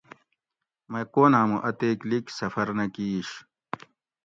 مئ 0.91 1.05
کون 1.13 1.31
ھامو 1.37 1.57
اتیک 1.69 1.99
لیگ 2.09 2.25
سفر 2.39 2.67
نہ 2.77 2.85
کیش 2.95 3.29